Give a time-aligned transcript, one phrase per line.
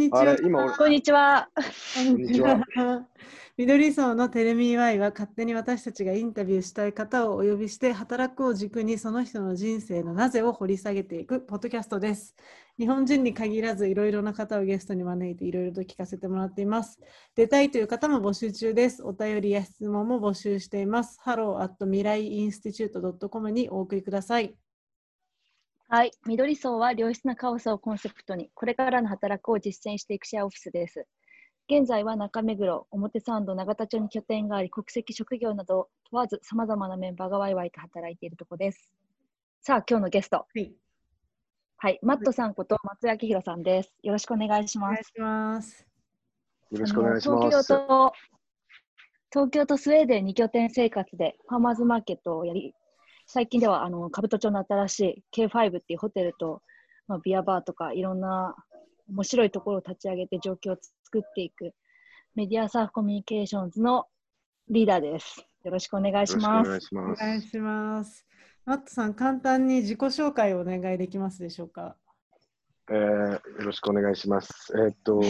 [0.00, 0.76] にちは。
[0.78, 1.48] こんにちは。
[1.94, 2.64] こんにちは。
[3.58, 12.34] 緑層のテレミー Y は勝手に私たちがインタビューしたい方をお呼びして働くを軸にその人の人生のなぜを掘り下げていくポッドキャストです。
[12.78, 16.98] 日本人に限らずいろいろな方をゲストに招いていろいろと聞かせてもらっています。
[17.34, 19.02] 出たいという方も募集中です。
[19.02, 21.20] お便りや質問も募集しています。
[21.22, 24.56] hello at 未来インスティチュート .com にお送りください。
[25.92, 26.12] はい。
[26.24, 31.04] 緑層は良質なカオスをコンセプトに、これからの働くを実践していくシェアオフィスです。
[31.68, 38.92] 現在は中目黒、表参道、永田町に拠点があり、国籍、職業など問わず様々なメンバーがワイワイと働いているところです。
[39.62, 40.36] さあ、今日のゲスト。
[40.36, 40.72] はい。
[41.78, 41.98] はい。
[42.02, 43.92] マットさんこと松井明宏さんです。
[44.04, 44.90] よろしくお願いします。
[44.90, 45.86] お願いします。
[46.70, 47.68] よろしくお願いしまあの東す。
[47.72, 48.12] 京と、
[49.32, 52.76] 東京とスウェーデン2拠点生活でファーマーズマーケットをやり、
[53.32, 56.62] 最近ではあの兜町の新しい K5 っていうホテルと、
[57.06, 58.56] まあ、ビアバーとかいろんな
[59.08, 61.72] 面白いところを立ち上げて状況を作っていく
[62.34, 64.06] メディアサーフコミュニケーションズの
[64.68, 65.46] リーダーです。
[65.62, 66.68] よろしくお願いします。
[66.68, 67.20] お願いします。
[67.20, 68.26] 願いします。
[68.64, 71.96] マットさん、簡単に自己紹介をお願いできますでしょうか？
[72.90, 72.96] えー
[73.32, 74.72] よろしくお願いします。
[74.76, 75.20] えーっと、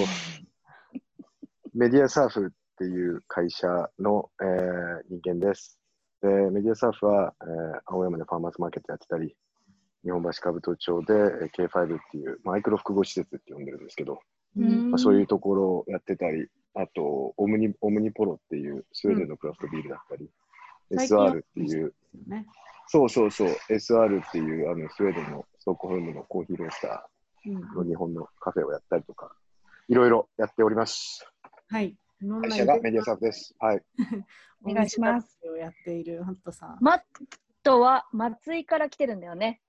[1.74, 3.66] メディアサーフっていう会社
[3.98, 5.79] の、えー人間です。
[6.22, 9.34] で、メディアサーフは、えー青山でファーマーズマーケットやってたり、
[10.04, 14.20] 日本橋兜町でえー K5 っていう、マイクロ複合施設って呼んでるんですけど、
[14.56, 20.28] うんまあ、そういうところをやってたり、あとオムニ、オムニポロっていうスウェーデンのクラフトビールだったり、
[20.94, 21.94] 最近 SR っていう、
[22.26, 22.46] ね。
[22.86, 27.08] そうそうそう、SR っていうあのスウェーデンのストックホルムのコーヒーロースタ
[27.46, 29.32] うんーの日本のカフェをやったりとか、
[29.88, 31.24] いろいろやっております。
[31.68, 31.96] はい。
[32.20, 33.54] メディアサーフです。
[33.58, 33.82] はい。
[34.64, 35.38] お願いします。
[35.50, 36.78] をやっているマットさん。
[36.80, 37.00] マッ
[37.62, 39.60] トは松井から来てるんだよね。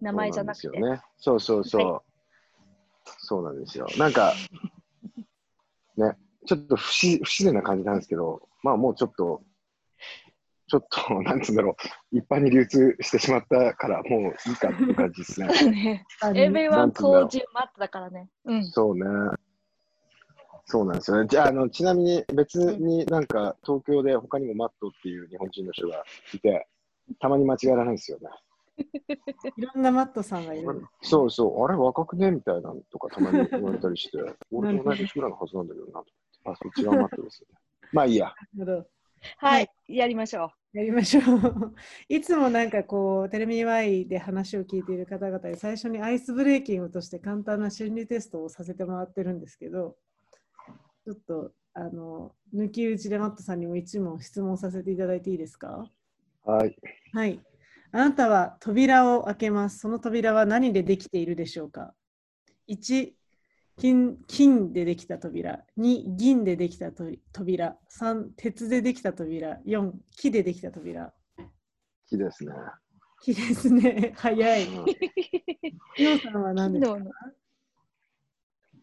[0.00, 0.68] 名前じゃなくて。
[0.68, 1.02] そうね。
[1.16, 1.92] そうそうそう。
[1.92, 2.02] は
[3.18, 3.86] そうなんですよ。
[3.96, 4.34] なんか、
[5.96, 6.16] ね、
[6.46, 9.42] ちょっと不自不自然な感じなんですけど、まあもうちょっと、
[10.68, 11.76] ちょっと、なんつうんだろ
[12.12, 15.48] う、一般に流通してしまったから、もういいかっていう感じですね。
[15.70, 18.28] ねあエブリワンコージマットだからね。
[18.44, 18.64] うん。
[18.66, 19.04] そうね。
[20.70, 21.26] そうなんですよね。
[21.26, 26.68] じゃあ、あのちなみに別になんか東京で他にもマットっていう日本人の人がいて、
[27.18, 28.28] たまに間違えられないんですよね。
[29.56, 30.86] いろんなマットさんがいる。
[31.00, 34.18] そうそう、あれ若くねみたいなのとかたまに言われたりして、
[34.52, 36.04] 俺と同じ年ぐらいのはずなんだけどな。
[36.44, 37.58] あ、そっちがマットですよね。
[37.94, 38.34] まあいいや。
[38.54, 38.88] なるほど。
[39.38, 41.74] はい、やりましょやりましょう。
[42.10, 49.96] いつもなんかこう、テレビ Y で話を聞いている方々に最初にアイスブレーキングとして簡単な心理テストをさせてもらってるんですけど、
[51.08, 55.90] ちょっとあの抜き打ちでマットさんにも一問質問させていただいていいですか？
[56.44, 56.76] はい。
[57.14, 57.40] はい。
[57.92, 59.78] あなたは扉を開けます。
[59.78, 61.94] その扉は何でできているでしょうか
[62.68, 63.14] ?1、
[63.78, 65.64] 金金でできた扉。
[65.78, 67.78] 2、銀でできたと扉。
[67.90, 69.60] 3、鉄でできた扉。
[69.66, 71.14] 4、木でできた扉。
[72.06, 72.52] 木ですね。
[73.22, 74.12] 木ですね。
[74.20, 74.66] 早い。
[74.66, 74.84] うん
[75.98, 76.54] みおさんはう。
[76.54, 76.98] 何ですか？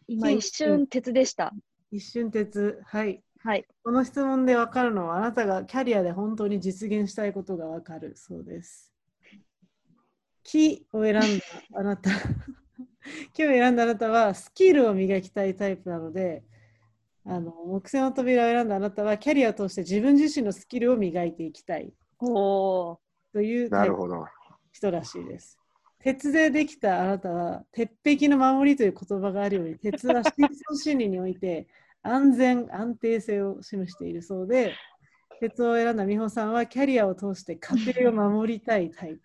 [0.08, 1.52] 今一瞬鉄でした。
[1.90, 2.80] 一瞬鉄。
[2.84, 3.22] はい。
[3.38, 3.64] はい。
[3.84, 8.92] この質問で分かるのは、あなたがキャリアで本当に実現したいことが分かるそうです。
[10.42, 11.26] 木を選んだ
[11.74, 12.10] あなた、
[13.34, 16.44] 木を選んだあなたはスキルを磨きたいタイプなので、
[17.24, 23.00] あの木製の扉を選んだあなたはキャリアを通して自分自身のスキルを磨いていきたいおお。
[23.32, 23.70] という。
[24.72, 25.58] 人らしいです。
[25.98, 31.66] 鉄でできたあなたは、鉄壁の守りという言葉があるように、鉄は深層心理において
[32.02, 34.74] 安全、安定性を示しているそうで、
[35.40, 39.20] 鉄を選んだ美穂さんはキャリアを通して家庭を守りたいタイプ。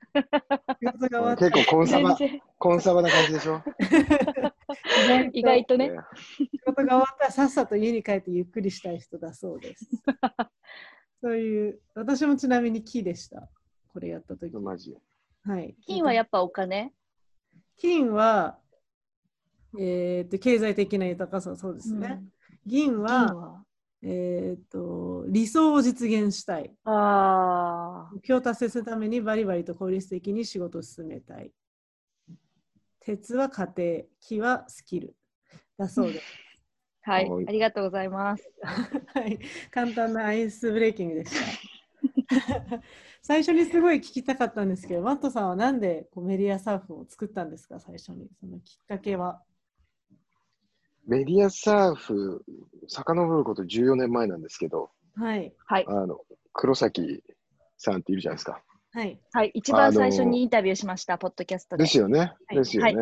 [0.79, 2.17] 仕事が終わった結構コンサバ、
[2.57, 3.61] コンサバな感じでしょ？
[5.33, 5.89] 意外とね。
[5.89, 5.97] ね
[6.37, 9.85] 仕事が終わったらさっさと家に帰ってゆっくりしたい人だそうです。
[11.21, 13.47] そういう、私もちなみに木でした。
[13.93, 14.53] これやったとき。
[14.55, 14.97] マジ。
[15.43, 15.75] はい。
[15.85, 16.91] 金はやっぱお金？
[17.77, 18.59] 金は、
[19.79, 22.21] えー、と経済的な豊かさ、そうですね。
[22.65, 23.65] 銀うんは、金は？
[24.03, 26.71] えー、と理想を実現したい。
[26.85, 28.13] ああ。
[28.13, 31.51] 目標を達成するためにバリバリと効率的に仕事を進めたい。
[32.99, 35.15] 鉄は家庭、木はスキル。
[35.77, 36.25] だそうです。
[37.03, 37.47] はいはい。
[37.47, 38.47] ありがとうございます。
[38.61, 39.39] はい、
[39.71, 41.80] 簡単なアイスブレーキングでした。
[43.21, 48.27] 最初にすごい聞きたかったんですけど、マットさんはなんでこうメディアサーフを作ったんですか、最初に。
[48.39, 49.41] そのきっかけは。
[51.07, 52.43] メディアサーフ、
[52.87, 55.53] 遡ること14年前なんですけど、はい。
[55.65, 55.85] はい。
[55.87, 56.21] あの、
[56.53, 57.23] 黒崎
[57.77, 58.61] さんっているじゃないですか。
[58.93, 59.19] はい。
[59.31, 59.51] はい。
[59.53, 61.83] 一番最初にインタビューしました、ポッドキャストで。
[61.83, 62.33] ですよね。
[62.51, 62.93] いですよね。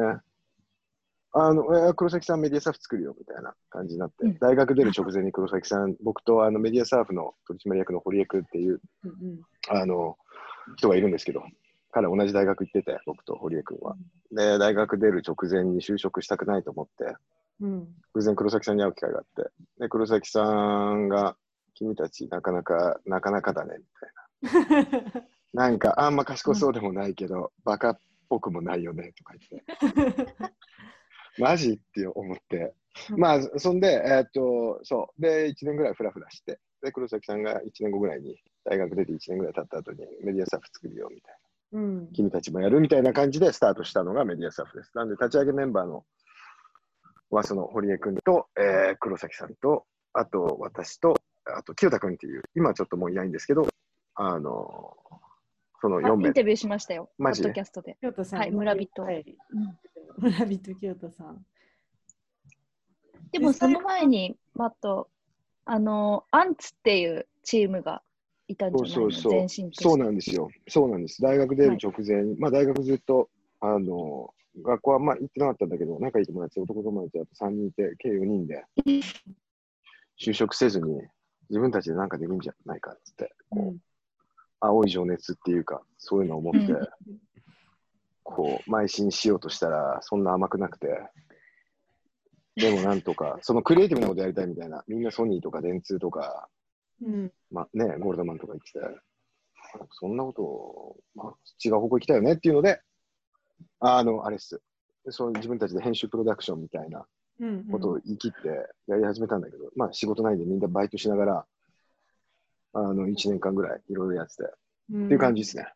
[1.32, 10.18] あの、えー黒崎さんメディアサーフ作るよみたいな感じになって、うん大学出る直前に黒崎さん、僕とあのメディアサーフの取締役の堀江君っていううんうんあの
[10.78, 11.44] 人がいるんですけど、
[11.92, 13.96] 彼同じ大学行ってて、僕と堀江君は。
[14.32, 17.16] で、大学出る直前に就職したくないと思って、
[17.62, 21.36] うん偶然黒崎さんに会う機会があって、で、黒崎さんが、
[21.76, 23.76] 君たちなかなか、なかなかだね、
[24.42, 25.22] みたいな。
[25.54, 28.00] なんか、あんま賢そうでもないけど、バカっ
[28.30, 30.36] ぽくもないよね、とか言って。
[31.42, 32.74] マジって思って。
[33.12, 35.22] うんまあ、そんで、えーっと、そう。
[35.22, 41.36] で、1年ぐらいフラフラして、で、黒崎さんが1年後ぐらいに、大学出て1年ぐらい経った後に、メディアサーフ作るよ、みたい
[41.72, 41.80] な。
[41.80, 44.92] うん君たちもやるみたいな感じでスタートしたのがメディアサーフです。
[44.96, 46.04] なんで、立ち上げメンバーの
[47.30, 51.14] は、その堀江君と、えー黒崎さんと、あと私と、
[51.46, 53.68] あと清田君っていう、今はちょっともういないんですけど、
[54.16, 54.98] あの、
[55.82, 57.42] そのあ4名インタビューしましたよ、ポマジ？
[57.44, 57.98] ッドキャストで。
[58.02, 59.80] はい村人はいうん
[60.20, 61.46] 村人清田さん。
[63.32, 65.10] でもその前に、マット、
[65.66, 68.02] あの、アンツっていうチームが
[68.48, 68.96] いたんじゃないの？
[68.96, 69.72] そうそうそう。
[69.72, 70.50] そうなんですよ。
[70.68, 71.22] そうなんです。
[71.22, 72.24] 大学出る直前。
[72.24, 73.30] に、まあ大学ずっと、
[73.60, 74.34] あの、
[74.64, 78.66] 学校はまあ行ってなかったんだけど、仲いい友達、男友達あと3人いて、計4人で、
[80.20, 81.02] 就職せずに、
[81.50, 83.78] 自分たちで何かできるんじゃないかっつって、こう、うん。
[84.60, 86.88] 青い情熱っていうか、そういうのを持って、うん
[88.30, 90.88] こう、邁進しようとしたら、そんな甘くなくて、
[92.56, 96.48] でもなんとか、そのクリエイティブなことやりたいみたいな、みんなソニーとか電通とか、
[97.02, 97.32] うん。
[97.52, 98.80] まあね、ゴールドマンとか言ってて、
[99.92, 101.34] そんなことを、まあ、
[101.64, 102.82] 違う方向行きたいよねっていうので、
[103.80, 104.62] あの、あれっす。
[105.10, 107.06] そう自分たちで編集プロダクションみたいな
[107.40, 108.50] うんことを言い切って
[108.88, 111.46] やり始めたんだけど、まあ仕事ないんでみんなバイトしながら、
[112.74, 115.72] あの、1年間ぐらいいろいろやってて、っっていう感じですね。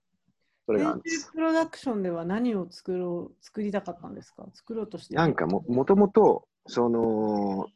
[0.65, 1.15] それがあるんです。
[1.15, 4.47] 編集プロダクションでは何を作ろう作りたかったんですか？
[4.53, 5.15] 作ろうとして。
[5.15, 7.67] なんかも、もともと、その、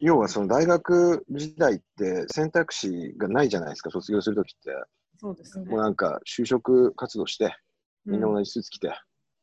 [0.00, 4.70] 要はその大学時代って選択肢がないじゃないですか、卒業するときって。
[5.18, 5.70] そうですね。
[5.70, 7.56] もうなんか就職活動して、
[8.04, 8.92] みんな同じスーツ着て、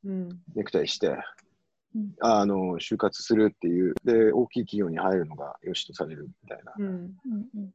[0.03, 0.29] うん。
[0.55, 6.73] ネクタイして、うんあの就活するっていう、で、大きい企業に入るのが良しとされるみたいな。
[6.77, 6.85] うん。
[6.85, 7.73] うんうん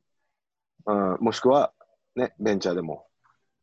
[0.86, 1.72] あもしくは、
[2.14, 3.06] ね、ベンチャーでも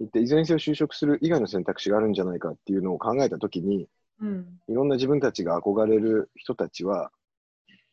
[0.02, 3.88] 行って、いずれにせよ就職する以外の選択肢があるんじゃないかっていうのを考えたときに、
[4.20, 4.60] うん。
[4.68, 7.12] いろんな自分たちが憧れる人たちは、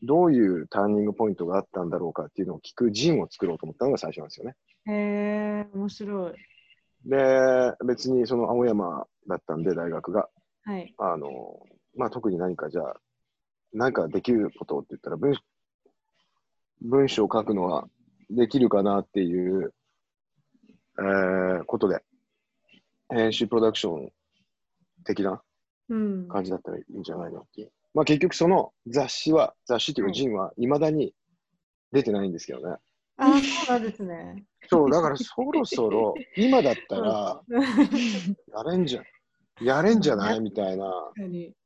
[0.03, 4.55] どういうターニングポイントがあったんだろうかっていうのを聞くジンを作ろうと思ったのが最初なんですよね。
[4.87, 6.33] へえ、面白い。
[7.05, 10.29] で、別にその青山だったんで、大学が。
[10.65, 10.95] はい。
[10.99, 11.61] あの、
[11.97, 12.97] まあ、特に何かじゃあ、
[13.73, 15.35] 何かできることって言ったら文、
[16.81, 17.89] 文章を書くのは
[18.31, 19.75] できるかなっていう、
[20.99, 22.03] えーことで、
[23.11, 24.13] 編集プロダクション
[25.05, 25.43] 的な
[25.89, 26.29] うん。
[26.29, 27.73] 感じだったらいいんじゃないのっていう。
[27.95, 31.15] まあ、結局その雑誌は、雑誌っていうか、はいジンは未だに
[31.93, 32.77] 出てないんですけどね。
[33.17, 34.45] ああ、そうなんですね。
[34.69, 40.41] そう、だからそろそろ、今だったら、やれんじゃん、やれんじゃない？
[40.41, 40.93] みたいな。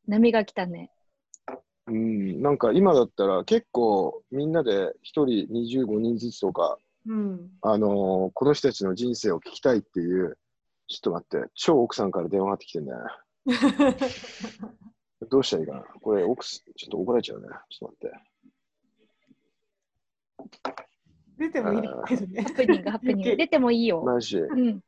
[0.07, 0.91] 波が来たね。
[1.89, 7.51] うん、なんか今だったら結構みんなで1人25人ずつとか、うん。
[7.63, 10.39] あのーこの人たちの人生を聞きたいっていう、
[10.89, 12.99] ちょっと待って、超奥さんから電話がってきてんだよ。
[15.31, 17.49] どうしたらいいかなこれ奥す、ちょっと怒られちゃうね。
[17.71, 18.33] ちょっと待って。
[21.39, 21.89] 出てもいいね。
[21.89, 23.37] ハプニング、ハプニング。
[23.37, 24.03] 出てもいいよ。
[24.03, 24.81] マジ、うん。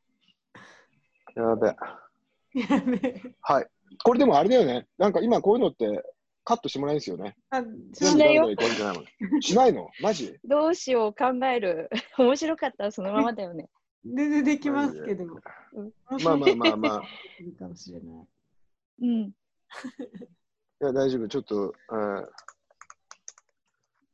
[1.35, 1.67] やべ。
[1.67, 3.67] やべえはい。
[4.03, 4.87] これでもあれだよね。
[4.97, 6.03] なんか今こういうのって
[6.45, 7.35] カットしてもらえるんですよね。
[7.49, 7.61] あ
[7.93, 8.47] しないよ
[9.41, 9.89] しないの？
[10.01, 10.37] マジ？
[10.45, 11.89] どうしよう、考える。
[12.17, 13.67] 面白かったらそのままだよね。
[14.05, 15.25] 全然できますけど。
[16.23, 17.03] まあまあまあまあ。
[17.43, 18.27] いいかもしれない。
[19.01, 19.09] うん。
[19.27, 19.33] い
[20.79, 21.27] や、大丈夫。
[21.27, 22.29] ちょっと、うん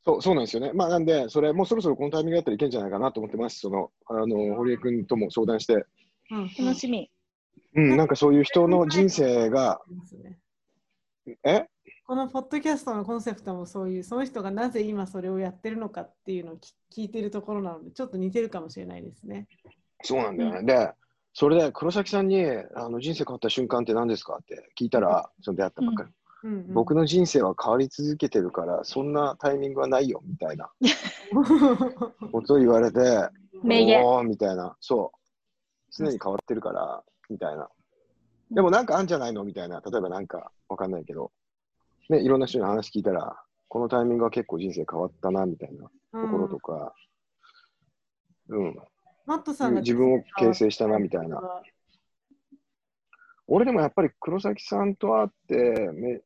[0.04, 0.72] そう、そうなんですよね。
[0.74, 3.60] まあ、なんで、それ、もうそろそろこのタイミングだったらいけんじゃないかなと思ってます。
[3.60, 5.86] その、あの、堀江君とも相談して、
[6.32, 7.12] うん楽しみ。
[7.76, 9.82] うん、なんかそういう人の人生が、
[11.44, 11.68] え？
[12.12, 19.48] このポッドキャストのコンセプトもそういう、その人がなぜ今それをやってるのかっていうのを聞聞いてるところなので、ちょっと似てるかもしれないですね。
[20.03, 20.63] そうなんだよね。
[20.63, 20.91] で、
[21.34, 26.10] それで黒崎さんにあの人生変わった瞬間って何ですかって聞いたら、その出会ったばっかり、
[26.44, 30.70] うんうん、僕の人生は変わり続けてるから、そんなタイミングはないよみたいな。
[32.34, 33.00] ことを言われて、
[33.63, 34.06] 名言。
[34.06, 37.70] おーみたいな、そう、常に変わってるから、みたいな。
[38.51, 39.46] でもなんかあんじゃないの？
[39.46, 41.32] みたいな、例えばなんかわかんないけど、
[42.12, 45.84] ね、いろんな人に話聞いたら、このタイミングは結構人生変わったな、みたいな
[46.22, 46.94] ところとか、
[48.50, 48.75] うん、
[49.25, 51.41] マットさんが自分を形成したな、みたいな。
[53.48, 56.22] 俺でもやっぱり黒崎さんと会って、め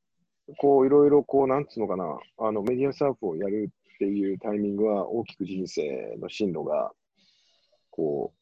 [0.58, 6.92] こういろいろこう、なんつうのかな、あのメディアサーフをやるっていうタイミングは大きく人生の進路が、
[7.92, 8.34] こ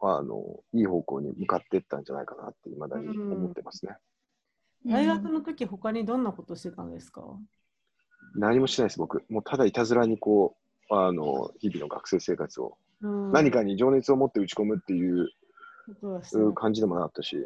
[0.00, 3.96] う、あの、いい方向に向かっていったんじゃないかなって、いまだに思ってますね。
[4.86, 7.22] 大学の時他にどんなことしてたんですか？
[8.34, 9.24] 何もしてないです、僕。
[9.28, 10.56] もうただいたずらにこ
[10.90, 15.28] う、あの、日々の学生生活を、うん何かに情熱を持って打ち込むっていう
[16.54, 17.36] 感じでもなかったし、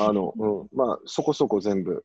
[0.00, 2.04] あの、うん、まあ、そこそこ全部、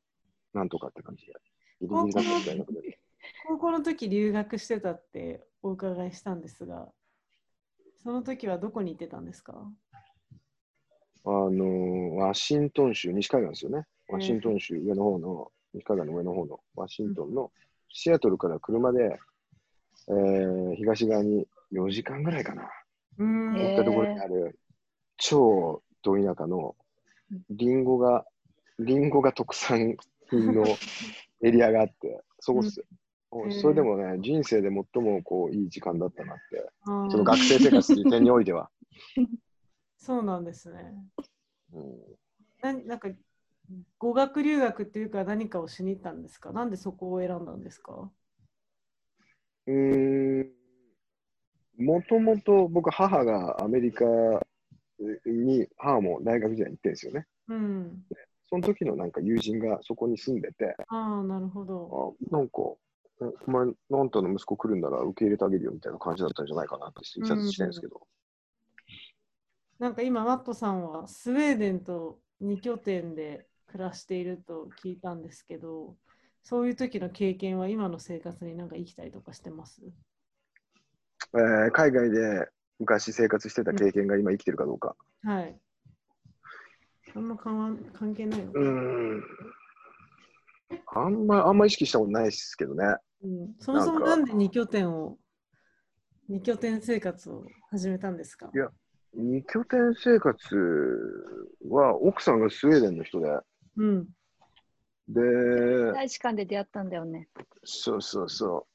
[0.53, 1.33] なんとかって感じで。
[1.81, 2.99] ギリギリだった大学で。
[3.47, 6.87] 高校の時留学してたってお伺いしたんですが、
[8.01, 9.53] その時はどこに行ってたんですか？
[11.25, 13.85] あの、ワシントン州、西海岸ですよね。
[14.07, 17.51] ワシントン州上の方の、西海岸の上の方のワシントンの
[17.89, 19.19] シアトルから車で、
[20.09, 22.69] えー東側に4時間ぐらいかな。
[23.17, 24.59] 行ったところにある
[25.17, 26.75] 超ど田舎の
[27.49, 28.25] リンゴが、
[28.79, 29.97] リンゴが特産
[30.29, 30.63] 品の
[31.43, 32.85] エリアがあって、そこっすよ。
[33.31, 33.51] うん。
[33.51, 38.69] それでもね、人生で最もこういい時間だったなって、その学生生活点においては。
[39.97, 40.95] そうなんですね。
[41.73, 42.17] うん。
[42.61, 43.09] ななんか
[43.97, 46.51] 語学留学っていうか何かをしに行ったんですか？
[46.51, 48.09] なんでそこを選んだんですか？
[49.67, 50.57] うーん。
[51.77, 54.05] もともと僕、母がアメリカ
[55.25, 57.27] に、母も大学時代に行ってるんですよね。
[57.49, 58.03] うん。
[58.49, 62.15] その時のなんか友人がそこに住んでて、ああ、なるほど。
[62.31, 62.61] あなんか、
[63.21, 68.07] えお前、あんたの息子来るんなら受け入れてあげるよみたいな感じだったんじゃないかなって推察してるんですけど、
[69.77, 75.95] なんか今、マットさんはスウェーデンと2拠点で暮らしていると聞いたんですけど、
[76.43, 79.81] そういう時の経験は今の生活になんか生きたりとかしてます？
[81.33, 82.47] えー海外で
[82.79, 84.95] 昔生活してた経験が今生きてるかどうか。
[85.23, 85.59] はい。
[87.15, 89.23] あんま関わ関係ないうーん。
[90.87, 92.83] あんま、あんま意識したことないですけどね。
[93.23, 95.17] うん、そもそもなんで2拠点を、
[96.29, 98.49] 2拠点生活を始めたんですか？
[98.53, 98.69] いや
[99.13, 100.55] 二拠点生活
[101.69, 103.27] は奥さんがスウェーデンの人で、
[103.77, 104.07] うん。
[105.07, 105.21] で、
[105.93, 107.29] 大使館で出会ったんだよね。
[107.63, 108.67] そうそうそ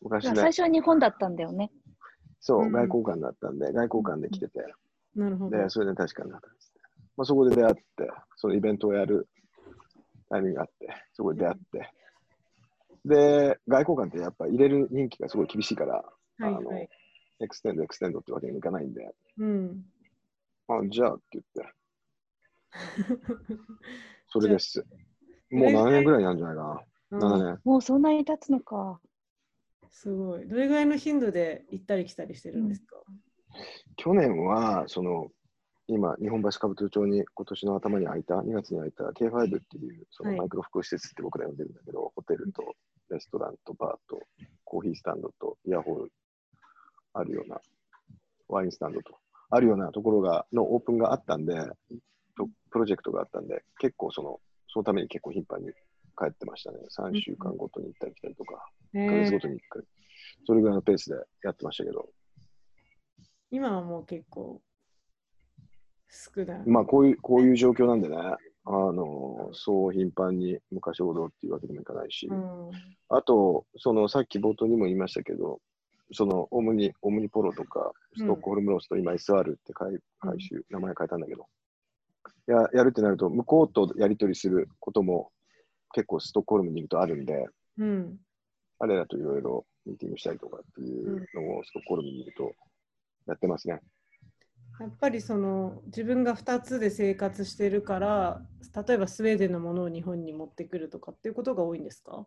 [0.00, 0.04] う。
[0.04, 1.70] 昔ね最、初は日本だったんだよね。
[2.40, 4.60] そう、うん外交官だったんで、外交官で来てて、
[5.14, 5.56] なるほど。
[5.56, 6.80] で、それで確かになったんですね。
[7.16, 7.82] まあ、そこで出会って、
[8.36, 9.28] そのイベントをやる
[10.30, 11.90] タイミングがあって、そこで出会って、
[13.04, 16.88] で、外交官ってやっぱ入れる任期がすごい厳しいから、はいあのはい。
[17.40, 19.84] extend、extend ってわけにもいかないんで、うん。
[20.68, 21.74] あ、じゃあって言って、
[24.34, 24.84] それです。
[25.52, 26.70] もう何年ぐらいになるんじゃないかな。
[26.72, 26.84] うん
[27.22, 27.60] 7年。
[27.62, 29.00] もうそんなに経つのか。
[29.90, 30.48] すごい。
[30.48, 32.96] どれぐらいの頻度で行ったり来たりしてるんですか、
[33.94, 35.28] 去年は、その、
[35.86, 42.74] 今、日本橋兜町に今年の頭に開いた、2月に開いた K5 っていう、そのはいマイクロ複合施設って僕ら呼んでるんだけど、ホテルと
[43.10, 44.20] レストランとバーと
[44.64, 46.12] コーヒースタンドとイヤホール
[47.12, 47.60] あるような、
[48.48, 49.16] ワインスタンドと
[49.50, 51.54] あるようなところが、のオープンがあったんで、
[52.36, 55.68] とプロジェクトがあったんで、結構その、そのために結構頻繁に
[56.16, 56.78] 帰ってましたね。
[56.90, 59.82] 3週間ごとに行ったり来たりとか、1ヶ月ごとに1回。
[60.46, 62.08] それぐらいのペースでやってましたけど、
[63.50, 64.60] 今はもう結構
[66.08, 66.62] 少ない。
[66.66, 68.38] まあこういう、こういう状況なんでね、あ
[68.70, 72.70] の、そう頻繁に昔ほどっていうわけにもいかないし、うん。
[73.10, 75.60] あと、そのさっき冒頭にも言いましたけど、
[76.12, 81.46] そのオムニ、オムニポロとか、ストックホルムロースと今 SR って回回収、名前変えたんだけど、
[82.46, 85.32] ややるってなると、向こうとやり取りすることも
[85.92, 87.46] 結構ストックホルムにいるとあるんで、
[87.78, 88.18] うん。
[88.78, 92.52] 彼らといろいろミーティングしたりとかっていうのをストックホルムにいると
[93.26, 93.80] やってますね。
[94.80, 98.42] やっぱりその自分が2つで生活してるから、
[98.86, 102.26] 例えばスウェーデンのものを日本に持ってくるとかっていうことが多いんですか？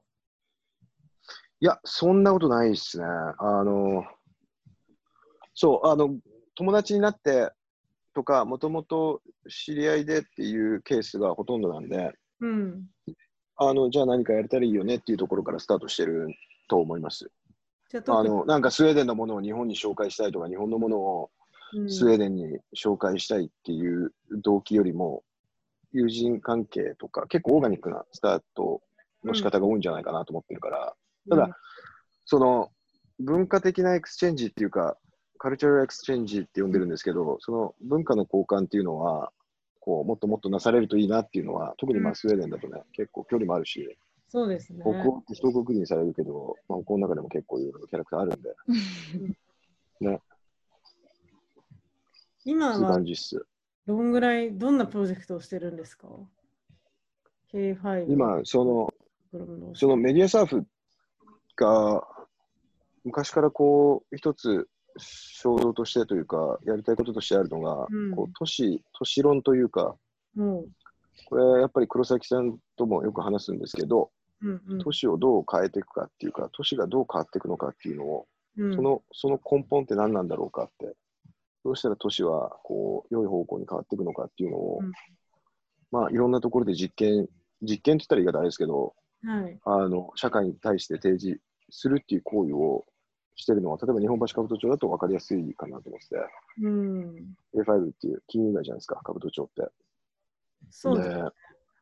[1.60, 3.06] いや、そんなことないですね。
[3.06, 4.06] あの、
[5.54, 6.18] そう、あの、
[6.56, 7.52] 友達になって
[8.18, 12.88] とか、もともと知り合いでっていうケースがほとんどなんで、うん。
[13.58, 16.28] あの、じゃあ何かやれたらいいよねっていうところからスタートしてる
[16.68, 17.30] と思います。
[18.08, 21.30] あの、なんかスウェーデンのものを日本に紹介したいとか、日本のものを
[21.74, 25.24] うんスウェーデンに紹介したいっていう動機よりも、
[25.92, 28.82] 友人関係とか、結構オーガニックなスタート
[29.24, 30.96] の仕方が多いんじゃないかなと思ってるから、
[31.30, 31.56] ただ、
[32.26, 32.72] その
[33.20, 34.98] 文化的な exchange っていうか、
[35.38, 39.32] cultural exchange って呼んでるんですけど、その文化の交換っていうのは、
[39.80, 43.98] こうもっともっとなされるといいなっていうのは、特にまうんあスウェーデンだとね、結構距離もあるし、
[44.30, 44.82] そうですね。
[44.82, 48.50] 北欧って一括りにされるけど、まあ、北欧の中でも結構いろいろキャラクターあるんで、
[50.02, 50.22] ね、
[52.44, 53.00] 今は。
[53.86, 56.10] どんぐらい、どんなプロジェクトをしてるんですか
[57.54, 58.12] ?K5。
[58.12, 58.94] 今、その
[59.74, 60.66] そのメディアサーフ
[61.56, 62.06] が
[63.04, 64.68] 昔からこう一つ
[64.98, 68.16] 衝動としてというかやりたいこととしてあるのが、うん。
[68.16, 69.96] こう都市都市論というか
[70.36, 70.68] もう、
[71.26, 74.12] これやっぱり黒崎さんともよく話すんですけど
[74.42, 74.80] うんうん。
[74.80, 78.28] 都市をどう変えていくかっていうか都市がどう変わっていくのかっていうのを
[78.58, 78.76] うん。
[78.76, 80.96] そのその根本って何なんだろうかって
[81.64, 84.92] どうしたら都市はこう良い方向に変わっていくのかっていうのを、うん。
[85.92, 87.28] まあいろんなところで実験
[87.62, 89.60] 実験って言ったら言い方あれですけどはい。
[89.66, 92.86] あの社会に対して提示するっていう行為を
[93.38, 96.16] してるのは、例えば日本橋兜町だと分かりやすいかなと思ってて、
[96.64, 97.38] うん。
[97.56, 99.72] K5 っていう金融街じゃないですか、兜町って。
[100.70, 101.10] そうです。
[101.10, 101.24] で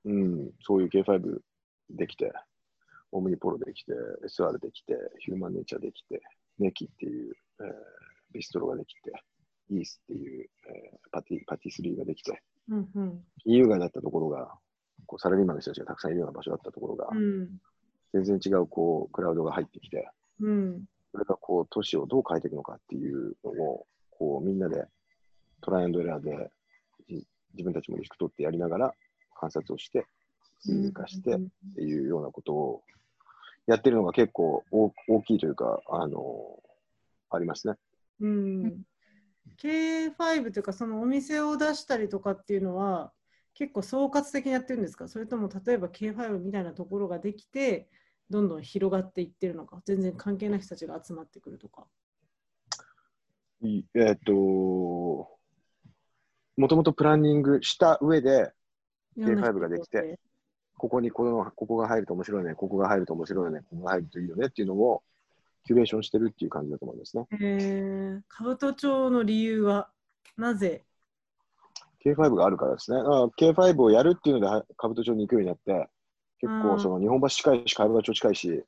[0.05, 1.39] うん、そういう K5
[1.91, 2.31] できて、
[3.11, 3.93] オムニポロできて、
[4.25, 6.21] SR できて、ヒューマンネイチャーできて、
[6.59, 7.71] ネキっていう、えー
[8.33, 9.13] ビストロができて、
[9.69, 13.23] イースっていう、えーパティパティスリーができて、うんうん。
[13.43, 14.51] 金融街だったところが、
[15.05, 17.61] こうサラリーマンの人たちがたくさんいるような場所だったところが、うん。
[18.13, 20.09] 全然違うこうクラウドが入ってきて、
[20.41, 20.85] うん。
[21.15, 24.83] それがこう都市をどう変えていくのかっていうのをこうみんなで
[25.61, 26.51] トライアンドエラーで
[27.07, 28.93] じ自分たちもリスク取ってやりながら
[29.39, 30.05] 観察をして
[30.59, 31.39] 数字化してっ
[31.75, 32.81] ていうようなことを
[33.65, 36.19] やってるのが結構大大きいというか、あの
[37.29, 37.75] ありますね。
[38.19, 38.83] うん。
[39.57, 43.11] K5 というか、そのお店を出したりとかっていうのは、
[43.53, 45.07] 結構総括的にやってるんですか？
[45.07, 47.87] それとも例えば K5 みたいなところができて、
[48.29, 51.85] どんどん広がっていってるのか、全然関係ない人たちが集まってくるとか。
[53.61, 54.33] いえーっと、
[56.57, 58.53] もともとプランニングした上で、
[59.17, 60.19] K5 ができて。
[60.77, 65.03] ここにこのここが入ると面白いね、ここが入ると面白いね、ここが入るといいよねっていうのを
[65.65, 67.25] キュレーションしてるっていう感じだと思いますね。
[67.39, 69.89] えー、兜町の理由は
[70.37, 70.83] なぜ
[72.05, 72.97] ？K5 があるからですね。
[72.97, 75.89] あ K5 をやるっていうので、は兜町に行くようになって、
[76.39, 76.61] 結うん。
[76.61, 78.63] 構その日本橋近いし、貝原町近いし、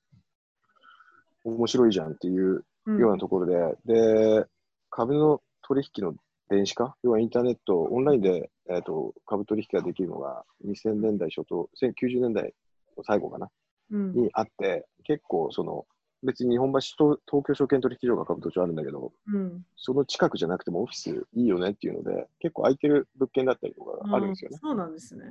[1.44, 3.00] 面白いじゃんっていううん。
[3.00, 4.46] ようなところで、で、
[4.90, 6.16] 株の取引の
[6.50, 12.54] 電子化、要はインターネット、オンラインで、えー、と株取引ができるのが2000年代初頭、1990年代
[12.98, 13.50] の最後かな、
[13.92, 14.14] うん。
[14.14, 15.86] にあって、結構その、
[16.24, 19.66] 別に日本橋と東京証券取引所が兜町あるんだけど、うん。
[19.76, 24.58] その近くじゃなくてもオフィスいいよねっていうので、結構空いてる物件だったりとかがあるんですよね。
[24.62, 25.26] そうなんですね。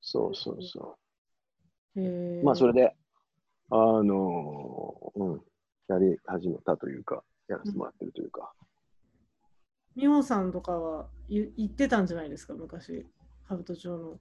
[0.00, 1.07] そうそうそう。
[1.96, 2.94] えー、まあ、それで、
[3.70, 5.42] あのーうん、
[5.88, 8.52] やり始めたというか、やらせてもらってるというか。
[9.96, 13.06] 美穂さんとかは言言ってたんじゃないですか、昔、
[13.48, 14.18] 兜町の。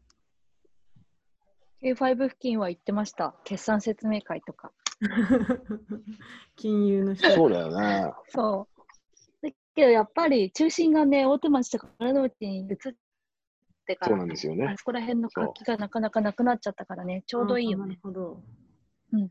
[1.84, 3.36] K5 付近は行ってました。
[3.44, 4.72] 決算説明会とか。
[6.56, 7.30] 金融の人。
[7.30, 8.12] そうだよね。
[8.30, 8.68] そ
[9.44, 9.48] う。
[9.48, 12.78] だけどやっぱり中心がね、大手町とか丸の内に移っ
[13.88, 18.00] てから、そうなんですよねあそこら辺の活気がなかなかなくなっちゃったからね、ちょうどいいよあーなるね。
[18.04, 18.44] ほど。
[19.14, 19.30] うん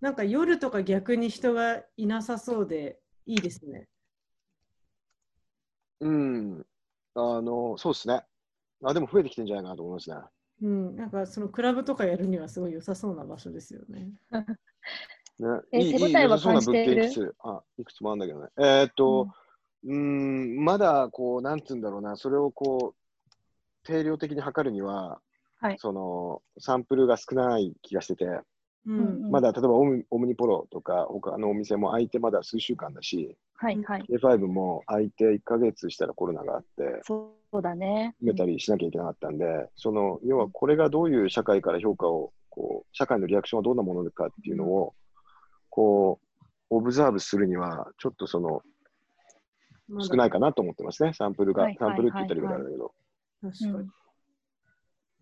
[0.00, 3.86] なんか夜とか逆に人がいなさそうでいいですね。
[6.00, 6.66] うん。
[7.14, 8.22] あの、そうですね。
[8.82, 10.16] あ、でも増えてきてんじゃないかなと思いますね。
[10.62, 14.08] うん、なんかそのクラブとかやるにはすごい良さそうな場所ですよね。
[15.38, 17.02] ねえいい手応えは良さそうな感じている？
[17.02, 18.48] 物件いくつあいくつもあるんだけどね。
[18.56, 19.28] えーっと、
[19.84, 22.99] うん、まだこう、なんつうんだろうな、それをこう、
[23.90, 25.20] 定量的に測るには、
[25.60, 28.40] はいそのサンプルが少ない気がしてて、う
[28.86, 29.30] うんん。
[29.30, 34.04] まだ例えばオムオムニポロとか他のお店も開いてまだ数週間だし、はいはい。
[34.08, 38.14] K5 も開いて1ヶ月したらコロナがあって、そうだね。
[38.22, 44.94] 埋めたりしなきゃいけなかったんで、その要はこれがどういう社会から評価をこう、社会のリアクションはどんなものかっていうのを、
[45.68, 48.62] こう、オブザーブするには、ちょっとその
[49.98, 51.64] 少ないかなと思ってますね、サンプルが。
[51.64, 52.92] はいサンプルって言ったらいいかあれだけど。
[53.40, 53.90] 確かに、うん。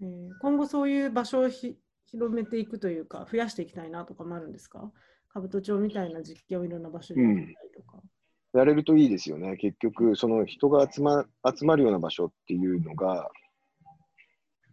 [0.01, 1.77] えー今後そういう場所をひ
[2.07, 4.91] 広めていくというか、増やしていきたいなとかもあるんですか？
[5.35, 7.99] 兜町みたいな実験をいろんな場所でやったりとか。
[8.55, 9.57] やれるといいですよね。
[9.59, 13.31] 結局、その人が集ま集まるような場所っていうのが、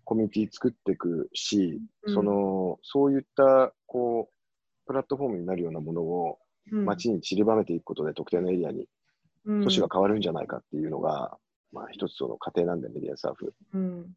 [0.05, 2.13] コミュニティ作っていくし、うん。
[2.13, 4.33] そのそういったこう
[4.87, 6.39] プラットフォームになるようなものを
[6.71, 6.85] うん。
[6.85, 8.87] 街に散りばめていくことで特定のエリアに
[9.43, 9.63] うん。
[9.63, 11.37] 都市が変わるんじゃないかっていうのが、
[11.71, 14.15] まあ一つその過程なんでメディアサーフうん。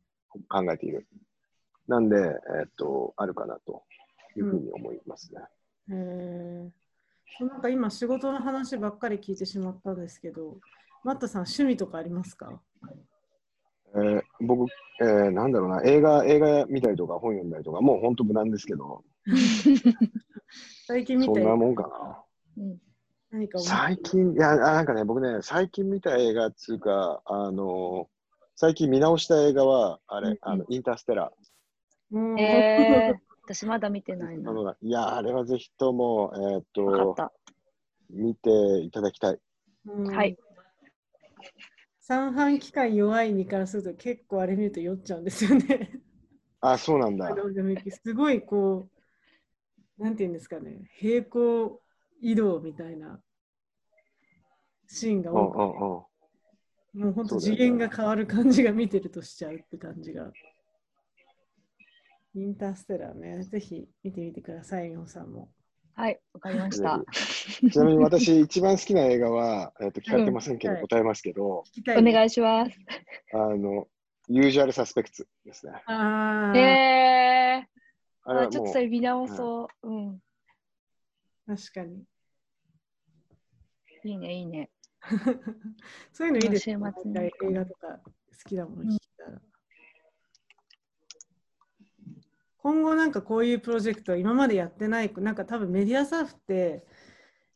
[0.48, 1.06] 考えている。
[1.87, 3.82] なんで、えっと、あるかなと
[4.37, 5.40] いうふうに思いますね。
[5.90, 6.70] えー
[7.38, 10.56] そうなんか今仕事の話ばっかり聞いてしまったんですけど、
[11.04, 12.58] マットさん趣味とかありますか？
[13.94, 14.66] えー僕、
[15.02, 19.04] えーなんだろうな、映画、映画見たりとか本読んだりとか、もう本当無難ですけど、
[20.87, 21.82] 最近見たそんなもんか
[22.56, 22.64] な。
[22.64, 22.78] うん
[23.56, 28.08] 最近、いや、あなんかね、僕ね、最近見た映画っつうか、あの
[28.56, 32.16] 最近見直した映画は、あれ、うんうんあの、インターステラー。
[32.16, 33.14] うんえ
[33.44, 34.50] 私まだ見てないな。
[34.52, 37.14] わいや、あれはぜひとも、えーっと。
[38.10, 39.38] 見ていただきたい。
[39.86, 40.36] うんはい。
[42.00, 46.00] 三半規管弱い身からすると結構あれ見ると酔っちゃうんですよね。
[46.60, 47.34] あ、そうなんだ
[48.02, 48.88] すごいこ
[49.98, 51.82] う、なんていうんですかね、平行
[52.20, 53.20] 移動みたいな
[54.87, 57.04] シーンがうん多くて、うんうん。
[57.04, 60.33] もう本当次元が変わる感じが見てるとしちゃうって感じが。
[62.35, 65.50] インターステラーね、ぜひ見てみてください、ヨンさんも。
[65.94, 67.02] はい、わかりました。
[67.70, 71.64] ちなみに私、一番好きな映画は、えっと聞かれてませんけど、うんはい答えますけど、
[71.96, 72.78] お願いします。
[73.33, 73.88] あの、
[74.28, 75.72] ユージュアルサスペクツですね。
[75.87, 76.66] あへあ、
[77.57, 77.78] えー
[78.31, 79.88] あちょっとそれ見直そう。
[79.88, 80.22] うん。
[81.48, 82.04] 確かに。
[84.04, 84.70] いいね、いいね。
[86.12, 86.76] そういうのいいですね。
[87.42, 88.12] 映画とか好
[88.46, 89.40] きなもの聞いたら。
[92.58, 96.87] 今後なんかこういうプロジェクト今までやってない、なんか多分メディアサーフって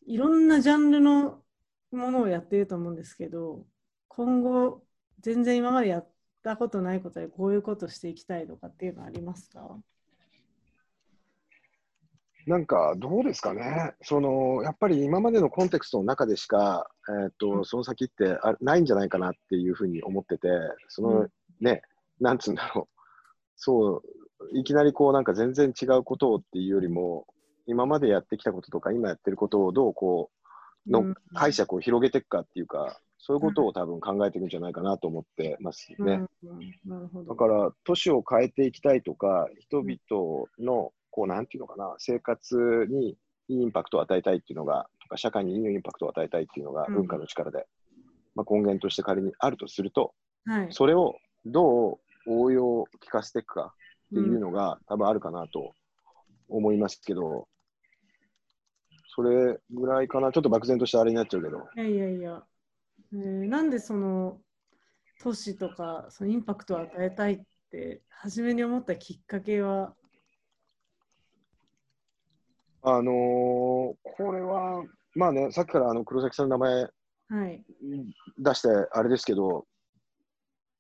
[0.07, 1.45] いろんなジャンルの
[1.91, 3.67] ものをやってると思うんですけど、
[4.09, 4.87] 今後
[5.21, 6.11] 全然今までやっ
[6.43, 9.83] たことないことでこういうことしていきたいとかっていうのはありますか？
[12.47, 13.95] なんか、どうですかね。
[14.03, 20.49] その、やっぱり今までのコンテクストの中でしか、えっ、うと、んその先ってあないんじゃないかなっていうふうに思ってて、
[20.89, 21.83] その、うんね、
[22.21, 23.01] なんつうんだろう。
[23.57, 24.03] そう、
[24.53, 27.27] いきなりこう、なんか全然違うことをっていうよりも、
[27.67, 30.31] 今までやってきたこととか、今やってることをどうこ
[30.87, 35.97] う、のうん解釈を広げていくかっていうか、そういうことを多分考えていくんじゃないかなと思ってますね。
[35.99, 37.35] うんうんなるほど。
[37.35, 43.17] だから、都市を変えていきたいとか、人々の、こう、なんていうのかな、生活に
[43.49, 46.95] いいインパクトを与えたいっていうのが、とか、社会にいいインパクトを与えたいっていうのが、うん。
[46.95, 47.69] 文化の力で、
[48.35, 50.15] まあ、根源として仮にあるとすると、
[50.47, 50.67] はい。
[50.71, 55.75] それをどう応用聞かせていくかっていうのが、多分あるかなと
[56.49, 57.47] 思いますけど、
[59.15, 62.43] それぐらいかな、ちょっと漠然としたあれになっちゃうけど、いやいやいや、
[63.13, 64.41] えーなんでその
[65.23, 69.95] 都市とかそのインパクトを与えたいって初めに思ったきっかけは、
[72.83, 73.97] あのーこ
[74.33, 76.89] れは、まあね、さっきからあの黒崎さんの名前
[77.29, 77.65] はい。
[78.39, 79.67] 出してあれですけど、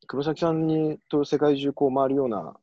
[0.07, 2.55] 黒崎さんにと世界中こう回るような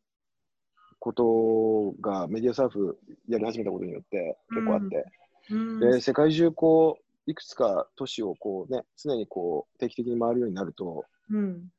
[0.99, 5.05] ことがメディアサーフやり始めたことによって結構あって、
[5.49, 5.79] うん。
[5.79, 11.71] で世界中こういくつか都市をこうね常にこう定期的に回るようになると、うん。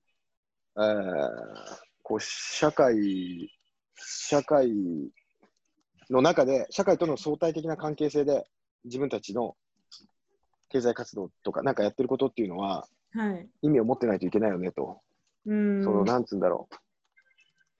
[0.77, 1.37] えー
[2.03, 3.49] こう社会
[3.95, 4.69] 社会
[6.11, 8.47] の中で社会との相対的な関係性で
[8.85, 9.57] 自分たちの
[10.69, 13.49] 経済活動とかなんかやってることっていうのははい。
[13.63, 15.01] 意味を持ってないといけないよねと。
[15.47, 16.69] うんその、なんつうんだろ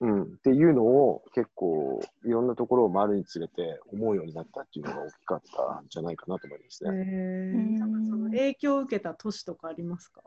[0.01, 0.07] う。
[0.07, 6.97] うん、っていうのを結構いろんなところを回るにつれて思うようになったっていうのが大きかったんじゃないかなと思いますえね。
[7.77, 10.21] ーなんかその影響を受けた都市とかありますか？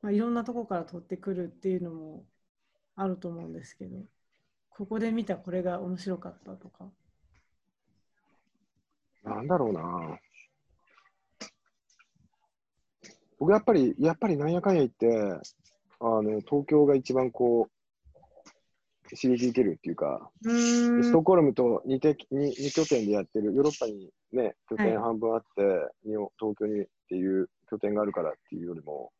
[0.00, 2.24] まあ、いろんなとこから取ってくるっていうのも
[2.96, 3.96] あると思うんですけど、
[4.70, 6.90] ここで見たこれが面白かったとか。
[9.24, 10.18] なんだろうな。
[13.38, 15.08] 僕やっぱり、やっぱりなんやかんや言って、
[16.00, 17.74] あの、東京が一番こう、
[19.16, 25.62] 刺激受けるっていうか、ストックホルムと2て二二拠点でやってる、ヨーロッパにね、拠点はい半分あって、
[26.04, 29.12] に東京にっていう拠点があるからっていうよりも、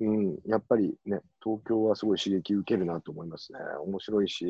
[0.00, 3.58] うん、やっぱりね、東京はすごい刺激受けるなと思いますね。
[3.84, 4.46] 面白いし、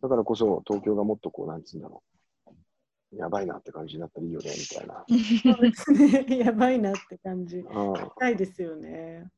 [0.00, 2.04] だからこそ東京がもっとこう、なんつうんだろ
[3.12, 5.04] う、やばいなって感じになったらいいよね、みたいな。
[5.54, 6.24] そうですね。
[6.38, 7.58] やばいなって感じ。
[7.58, 9.28] うん、ないですよね。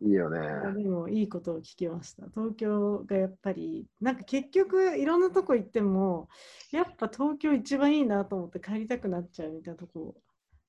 [0.00, 0.40] いいよね。
[0.74, 2.26] でもいいことを聞きました。
[2.28, 6.28] 東京がやっぱり、なんか結局いろんなとこ行っても、
[6.72, 10.16] やっぱ東京一番いいなと思って帰りたくなっちゃうみたいなとこ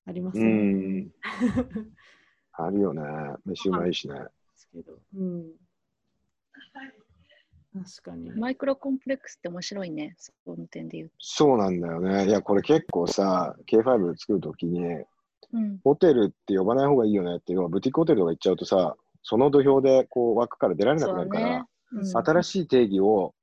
[0.06, 1.10] ありますね。
[2.64, 3.02] ん、あるよね。
[3.46, 4.16] 飯うまいしね。
[4.16, 4.94] ですけど。
[5.16, 5.52] うん。
[7.84, 8.32] 確かに。
[8.32, 11.16] マイクロコンプレックスって面白いね、その点で言うと。
[11.20, 12.28] そうなんだよね。
[12.28, 14.84] いや、これ結構さ、K5 作るときに、
[15.54, 15.80] うん。
[15.84, 23.34] ホテルって呼ばない方がいいよねっていうのは、ブティックホテルとか行っちゃうとさ、その土俵でこう枠から出られなくなるから、うん新しい定義を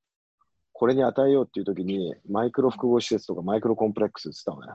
[0.75, 4.67] これに与えようっていうときに、マイクロ複合施設とかマイクロコンプレックスって言って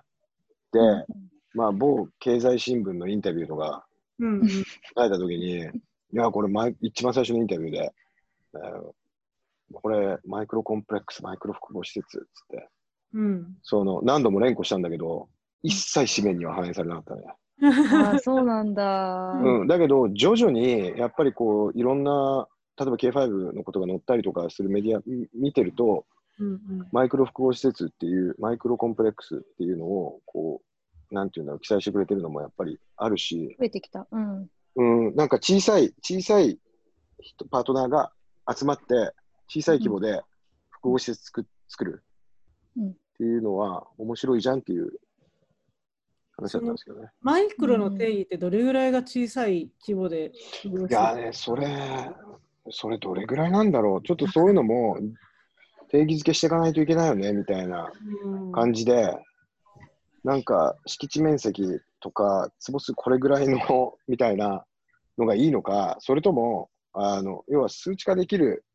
[0.72, 1.06] たのね。
[1.06, 1.14] で、
[1.54, 3.86] まあ、某経済新聞のインタビューとか
[4.20, 4.50] うんうん。
[4.50, 4.64] 書い
[4.96, 5.68] たときに、い
[6.12, 7.94] や、これマイ、一番最初のインタビューで、
[8.56, 8.92] えー
[9.72, 12.70] これ、マイクロコンプレックス、マイクロ複合施設っつって、
[13.14, 13.58] うん。
[13.64, 15.30] その何度も連呼したんだけど、
[15.64, 17.24] 一切紙面には反映されなかったね。
[18.02, 19.34] ああ、そうなんだ。
[19.44, 26.06] うん、だけど、徐々にやっぱりこういろんな、例えば K5 のことが載ったりとかするメディアみ見てると、
[26.40, 30.69] うんうんマイクロ複合施設っていう、マイクロコンプレックスっていうのを、こう、
[31.12, 34.08] なんていうんだろう、記載してくれてるのもやっぱりあるし、増えてきた。
[34.12, 34.50] うん。
[34.76, 36.60] うん、なんか小さい、小さい
[37.20, 38.12] 人パートナーが
[38.54, 39.14] 集まって、
[39.48, 40.22] 小さい規模で
[40.70, 42.04] 複合施設作作る
[42.78, 44.92] うんっていうのは面白いじゃんっていう
[46.38, 47.10] 話だったんですけどね。
[47.22, 50.32] マイクロの定義ってどれぐらいが小さい規模で
[50.64, 51.68] いやね、それ、
[52.70, 54.04] それどれぐらいなんだろう。
[54.04, 54.98] ちょっとそういうのも
[55.90, 57.92] 定義づけしていかないといけないよね、みたいな
[58.24, 59.18] うん感じで、
[60.24, 61.64] なんか敷地面積
[62.00, 64.66] とか、坪数これぐらいのみたいな
[65.18, 68.66] のがいいのか、それとも、あの要は数値化できる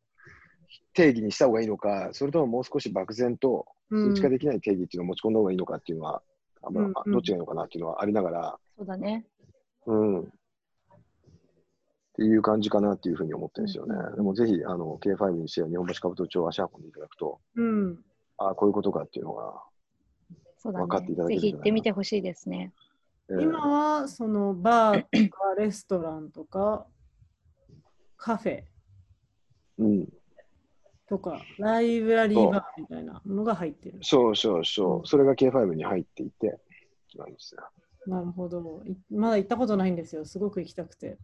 [0.94, 6.22] 定義にした方がいいのか、それとももう少し漠然と数値化できない定義っていうのを持ち込んだ方がいいのかっていうのは、
[6.62, 9.26] あまあうんうんどっちがいいのかなっていうのはありながら、そうだね。
[9.86, 10.20] うん。
[10.20, 10.26] っ
[12.16, 13.94] ていう感じかなっていうふうに思ってるんですよね。
[13.94, 17.98] うんうんでもぜひ、あの、K5 にして日本橋兜町を足運んでいただくと、うん
[18.38, 19.62] ああ、こういうことかっていうのが、
[20.64, 21.28] そうだ分かっていただね。
[21.28, 22.72] けるぜひ行ってみてほしいですね。
[23.28, 26.86] えー今はそのバーとかレストランとか
[28.18, 28.64] カフェ
[29.78, 30.08] うん、
[31.08, 33.98] とかライブラリーバーみたいなものが入ってる。
[34.02, 36.58] そうそうそうう、んそれが K5 に入っていて、
[37.16, 37.62] なんですよ。
[38.06, 38.82] なるほど。
[38.86, 40.24] いまだ行ったことないんですよ。
[40.24, 41.18] すごく行きたくて。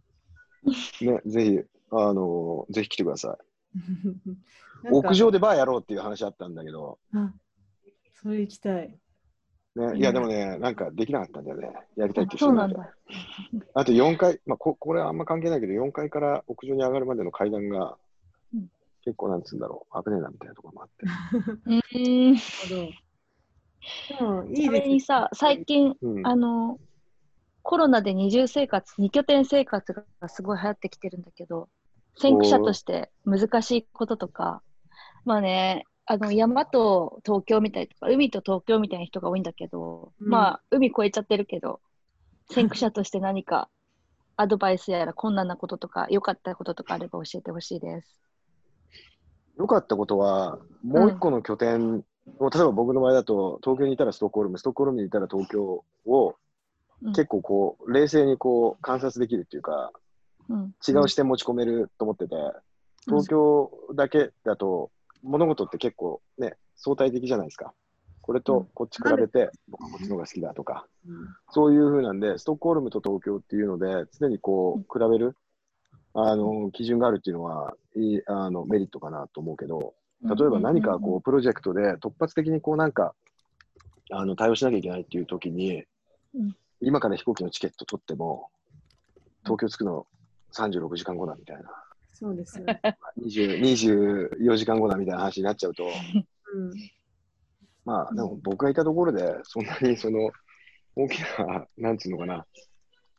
[1.01, 1.59] ね、ぜひ、
[1.91, 3.37] あのぜひ来てくださ
[3.73, 3.77] い。
[4.83, 7.31] なんか屋上でバーやろうっていう話あったんだけど、あ
[8.15, 8.97] それ行きたい。
[9.75, 11.71] ね、いや、でもね、なんかできなかったんだよね。
[11.95, 12.93] やりたいってそうないんだ。
[13.73, 17.97] あと4階、まあこ、これはあんま関係ないけど、4階から屋上に上がるまでの階段が
[18.53, 18.69] うん、
[19.03, 21.05] 結構なんつうんだろう、危ねえなみたいなところもあって。
[21.65, 22.35] うーん。
[24.17, 26.79] でもいちないですみにさ、最近、うん、あの、
[27.63, 31.69] コロナで二重生活、二拠点生活がすごい流行ってきてるんだけど、
[32.17, 34.61] 先駆者として難しいこととか、
[35.25, 40.27] まあね、あの山と東京みたいとか、海と東京みたいな人が多いんだけど、うん。
[40.27, 41.79] まあ、海越えちゃってるけど、
[42.49, 43.69] 先駆者として何か
[44.35, 48.19] アドバイスやら困難なこととか、良かったこととかあれば教えてほしいです。
[49.57, 52.03] 良かったことは、もう一個の拠点
[52.39, 56.35] を、例えば僕の場合だと、東京にいたらストックホルム、ストックホルムにいたら東京を、
[57.03, 57.13] うん。
[57.13, 59.93] 結構こう、冷静にこう、観察できるっていうか、
[60.49, 62.35] うん、違う視点持ち込めると思ってて、
[63.05, 64.91] 東京だけだと、
[65.23, 67.73] 物事って結構ね、相対的じゃないですか。
[68.21, 68.43] これうん。
[68.43, 71.27] とこっち比べて、僕はこっちの方が好きだとか、うん。
[71.51, 75.35] そういう風なんで、ストックホルムと東京っていうので、常にこう、比べる、
[76.13, 83.15] あの、基準があるっていうのは、いい、あの、メリットかなと思うけど、例えば何かこう、プロジェクトで突発的にこう、なんか、
[84.11, 85.85] あの、対応しなきゃいけないっていう時に
[86.33, 88.49] うん、今から飛行機のチケット取っても、
[89.43, 90.07] 東京着くの
[90.53, 91.63] 36時間後だみたいな、
[92.21, 92.65] そうですよ。
[93.17, 96.71] 20 24時間後だみたいな話になっちゃうと、うん
[97.83, 100.29] まあ、でも僕がいたところで、そんなにその、
[100.95, 102.45] 大きな、なんつうのかな、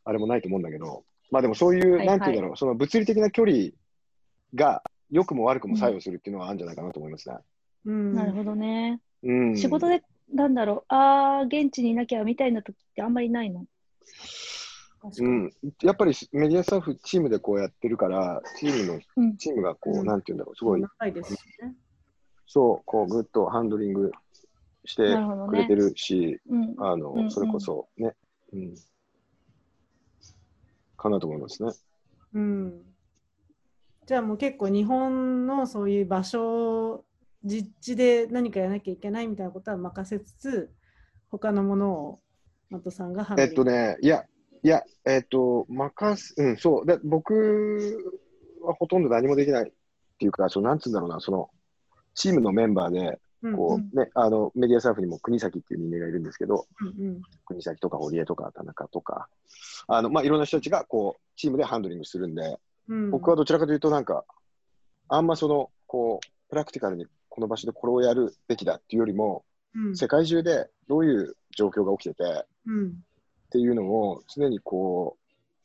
[0.05, 3.71] あれもないと思うんだけど、まあでもそういう、はいなんていうんだろう、その物理的な距離
[4.55, 7.35] が、良くも悪くも作用するっていうのはあるんじゃないかなと思いますね。
[7.85, 9.01] うんなるほどね。
[9.21, 9.57] うん。
[9.57, 10.01] 仕事で、
[10.33, 13.65] なんだろう、ああ、現地にいなきゃみたいな時ってあんまりないの？
[15.19, 15.53] うん。
[15.81, 21.75] やっぱりメディアスタッフ、チームでこうやってるから、チームの、うんチームがこう、うんなんていうんだろう、すごい、長いですしね。
[22.47, 24.11] そう、こう、ぐっとハンドリング
[24.85, 25.15] して
[25.49, 26.75] くれてるし、うん。
[26.77, 28.15] あの、うんうんそれこそね、
[28.53, 28.75] うん。
[30.97, 31.71] かなと思いますね。
[32.33, 32.81] うん。
[34.05, 37.05] じゃあもう結構日本のそういう場所
[37.43, 40.73] 実地で何かやらなきゃいけないみたいなことは任せつつ
[41.29, 42.19] 他のものを
[42.69, 44.25] マトさんが判えっとね、いや、
[44.63, 46.85] いや、えっと、任す、うん、そう。
[46.85, 47.33] で僕
[48.63, 49.73] はほとんど何もできないっ
[50.17, 51.49] ていうか、そのなんつうんだろうな、その、
[52.15, 57.21] チームのメンバーで、うんこう、ね、あの、メディアスタッフにも国崎っていう人間がいるんですけど、うんうん。
[57.45, 59.27] 国崎とか堀江とか田中とか、
[59.87, 63.11] あの、まあ、いろんな人たちが、こう、チームでハンドリングするんで、うん。
[63.11, 64.23] 僕はどちらかというと、なんか、
[65.09, 69.43] あんまその、こう、プラクティカルにこの場所でこれをやるべきだっていうよりも、
[69.75, 69.97] うん。
[69.97, 73.03] 世界中でどういう状況が起きてて、うん
[73.53, 75.15] っていうのを常にこ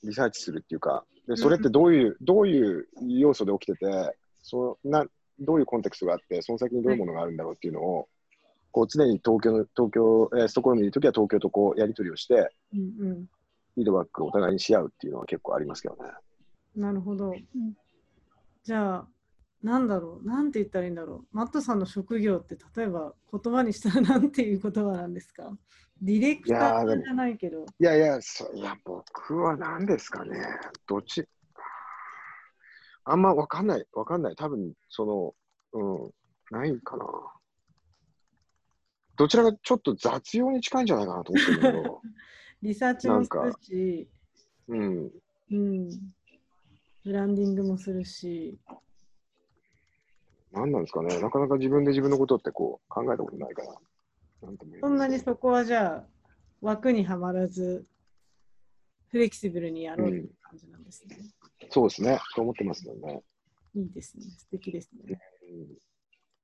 [0.05, 5.07] うリサーチするっていうか、でそれってどういう、どういう要素で起きててそな、
[5.41, 8.09] どういうコンテクストがあって、その先にどういうものがあるんだろうっていうのを、
[8.73, 13.27] こう常に東京の東京、えーストックホルムにいるときは東京とこうやり取りをして、うんうん
[13.75, 16.11] フィードバックをお互いにし合うっていうのは結構ありますけどね。
[16.75, 17.33] なるほど。
[18.65, 19.07] じゃあ
[19.63, 21.37] なんだろう、なんて言ったらいいんだろう。
[21.37, 25.51] マットさんの職業って、例えば言葉にしたらなんていう言葉なんですか？
[26.01, 27.67] ディレクターじゃないけど。
[27.81, 30.39] いやいや、そいや僕は何ですかね。
[30.87, 31.25] どっち？
[33.05, 33.85] あんまわかんない。
[33.93, 34.37] わかんない。
[34.37, 35.35] 多分、そ
[35.73, 37.05] の、うん、ないかな。
[39.17, 42.03] どちらかちょっと雑用に近いんじゃないかなと思ってるけど。
[42.63, 44.09] リサーチもするし、
[44.69, 45.11] うん。
[45.51, 45.89] うん。
[47.05, 48.57] ブランディングもするし。
[50.53, 51.21] 何なんですかね。
[51.21, 53.69] なかなか自分で自分のことってこう考えたことないから。
[54.43, 56.05] なんとも言えそんなにそこはじゃあ
[56.61, 57.87] 枠にはまらず、
[59.09, 61.17] フレキシブルにやろうという感じなんですね。
[61.71, 62.19] そうですね。
[62.35, 63.23] そう思ってますよね。
[63.75, 64.25] いいですね。
[64.39, 65.21] 素敵ですね。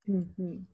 [0.07, 0.67] うんうんうん。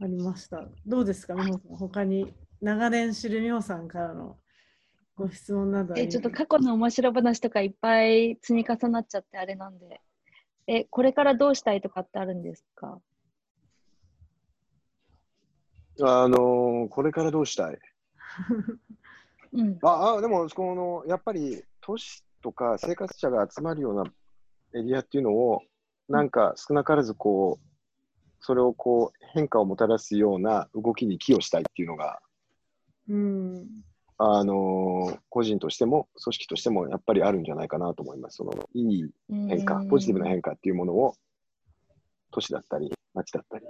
[0.00, 0.68] ありました。
[0.86, 1.76] どうですか、美穂さん。
[1.76, 4.38] 他に長年知る美穂さんからの
[5.14, 10.00] ご質問などえ、ちょっと過去の面白話とかいっぱい積み重なっちゃってあれなんで。
[10.66, 13.00] え、これからどうしたいとかってあるんですか？
[16.02, 17.78] あのーこれからどうしたい？
[19.52, 19.78] うん。
[19.82, 24.04] ああ、でも、この、やっぱり、都市とか生活者が集まるような
[24.78, 25.62] エリアっていうのを、
[26.08, 27.66] なんか少なからずこう、
[28.40, 32.20] それをこう、変化をもたらすような動きに寄与したいっていうのが、
[33.08, 33.66] うん。
[34.18, 38.36] あのー個人としても、組織としても、やっぱりあるんじゃないかなと思います。
[38.36, 41.14] その、いい変化、ポジティブな変化っていうものを、
[42.30, 43.66] 都市だったり、町だったり、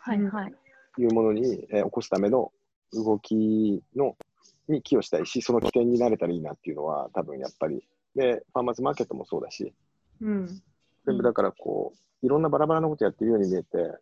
[0.00, 0.54] はいはい。
[0.98, 2.52] いうものに、えー起こすための
[2.92, 4.16] 動きの
[4.68, 7.84] に寄与したいし、その起点になれたらいいなっていうのは、多分やっぱり、
[8.14, 9.74] で、ファーマーズマーケットもそうだし、
[10.20, 10.62] うん。
[11.06, 13.98] 全部だからこう、いろんなバラバラなことやってるように見えて、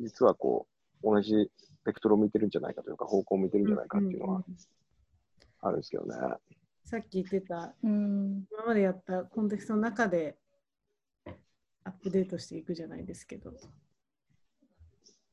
[0.00, 0.66] 実はこ
[1.04, 1.52] う、同じ
[1.84, 4.56] ベクトルを向いてるんじゃないかというか、方向を向いてるんじゃないかっていうのはうんうん
[5.64, 6.14] あるんですけどね。
[6.84, 8.44] さっき言ってた、うん。
[8.52, 10.36] 今までやったコンテクストの中で
[11.84, 13.52] アップデートしていくじゃないですけど、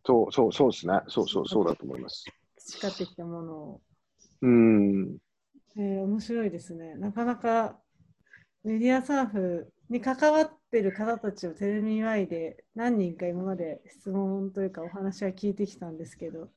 [0.05, 1.01] そうそうそうですね。
[1.07, 2.25] そうそうそうだと思います。
[2.57, 3.81] 培ってきたものを
[4.41, 5.17] うーん。
[5.77, 6.95] えー面白いですね。
[6.95, 7.77] なかなか
[8.63, 16.49] メディアサーフに関わってる方たちをテレビ Y で何人か今まで質問というかお話は聞いてきたんですけど、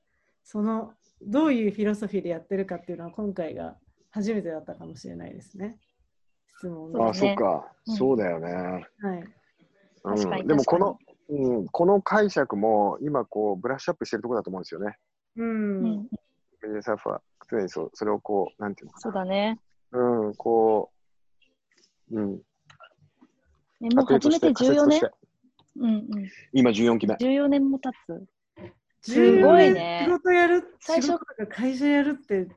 [0.44, 3.76] そのどういうフィロソフィーでやってるかっていうのは今回が
[4.10, 5.78] 初めてだったかもしれないですね。
[6.58, 8.52] 質問ねあ、そっか、うんそうだよね。
[8.52, 8.84] はい。
[10.04, 14.98] うん、でもこの確、うん、この解釈も今こうブラッシュアップしてるところだと思うんですよね。
[15.36, 15.46] うん。
[15.46, 16.08] うん。
[16.62, 19.58] メディアサーフは常にそうそれをこう、なんていうのかそうだね。
[19.90, 20.00] な。
[20.00, 20.90] うん、こ
[22.10, 22.40] う、うん。
[23.82, 25.00] えもう初めて14年？
[25.76, 26.04] うんうん。
[26.52, 27.14] 今14期目。
[27.14, 28.26] 14年も経つ。
[29.06, 32.48] すごいね仕事やる、最初仕事とか会社やるって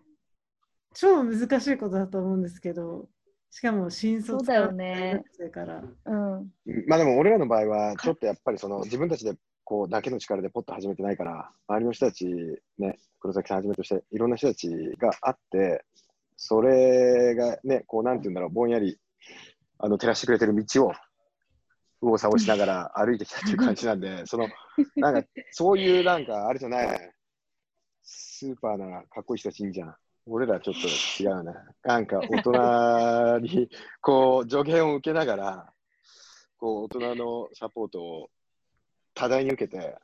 [0.94, 3.08] 超難しいことだと思うんですけど、
[3.52, 5.84] しかも新卒そうだよねから。
[6.06, 6.52] うん。
[6.88, 9.34] まあでも俺らの場合は、ちょっとやっぱりその自分たちで
[9.64, 12.26] こうだけの力でポッと始めてないから、周りの人たち、
[12.80, 15.84] ね、黒崎さんはじめとして、いろんな人たちがあって、
[16.38, 18.98] それがね、こうなんていうんだろう、ぼんやり
[19.80, 20.94] あの照らしてくれてる道を
[22.02, 24.48] 右往左往しながら歩いてきたっていう感じなんで、 その
[24.96, 27.14] なんかそういうなんかあれじゃない、
[28.04, 29.96] スーパーなかっこいい人たちいいんじゃん。
[30.30, 31.54] 俺らちょっと違うね。
[31.84, 33.70] なんか大人に
[34.02, 35.74] こう助言を受けながら、
[36.58, 38.30] こう大人のサポートを
[39.14, 39.98] 多大に受けて、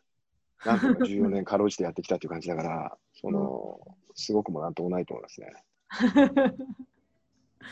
[0.66, 3.80] なんとか14年かろうじてやってきたっていう感じだから、その、
[4.16, 5.54] すごくもなんともないと思いますね。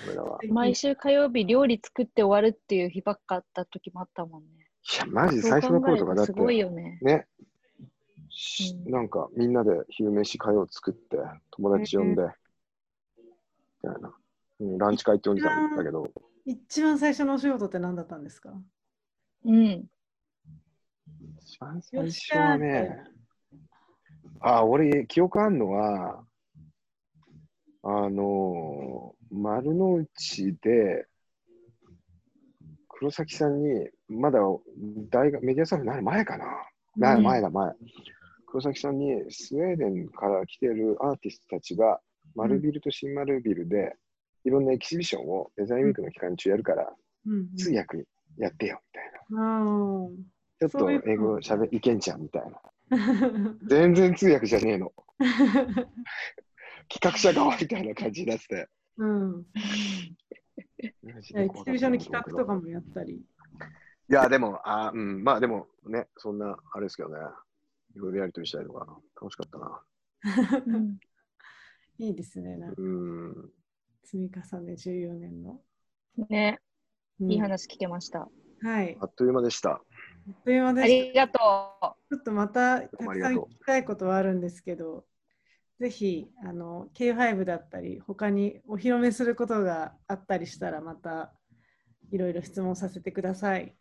[0.07, 0.39] 俺らは。
[0.43, 4.67] い毎週火曜日料理作って終わるっていう日ばっかあった時もあったもんね。
[4.97, 6.99] や、マジ最初の頃とかだって、すごいよね。
[7.01, 7.27] ね、
[8.29, 11.17] しうんなんかみんなで昼飯会を作って、
[11.51, 12.23] 友達呼んで、
[13.83, 14.13] みたいな。
[14.59, 16.07] うん、ランチ会って呼んでたんだけど、
[16.45, 18.53] 一番最初のお仕事って何だったんですか？
[19.45, 19.85] うん。
[21.41, 23.03] 一番最初はね、
[24.39, 26.23] あ、俺、記憶あんのは、
[27.83, 31.07] あの、丸の内で、
[32.89, 34.39] 黒崎さんに、まだ
[35.09, 36.45] 大学、メディアサーフになる前かな？
[36.95, 37.73] なうん前だ、前。
[38.45, 41.99] 黒崎さんに、スウェーデンから来てるアーティストたちが、
[42.35, 43.95] 丸ビルと新丸ビルで、
[44.43, 46.93] いろんなエキシビションをデザインウィークの期間中やるから、
[47.25, 48.05] うんうん通訳
[48.37, 49.61] やってよ、みたいな。
[49.61, 50.07] あ
[50.59, 52.61] ちょっと英語しゃべいけんじゃん、みたいな。
[52.97, 54.91] ー全然通訳じゃねえの。
[56.93, 58.69] 企画者側みたいな感じになってて。
[58.97, 59.45] うん。
[60.79, 62.61] エキシビションの企画とかも。
[62.61, 63.15] もやったり。
[63.15, 67.17] いや、でも、あうん、まあでもね、そんな、あれですけどね。
[67.95, 68.85] いろいろやりとりしたりとか、
[69.21, 69.83] 楽しかったな。
[70.65, 70.99] う ん
[71.97, 72.57] いいですね。
[72.57, 73.51] なんかうん。
[74.03, 75.61] 積み重ね14年の。
[76.29, 76.59] ね、
[77.19, 78.29] うんいい話聞けました。
[78.61, 78.97] はい。
[78.99, 79.71] あっという間でした。
[79.71, 79.81] あ
[80.31, 81.05] っという間であした。
[81.05, 81.39] りがと
[82.09, 85.05] ちょっとまたたくさん聞きたいことはあるんですけど、
[85.81, 91.33] ぜひあの K5 だったり、他にお披露目することがあったりしたら、また
[92.11, 93.75] いろいろ質問させてください。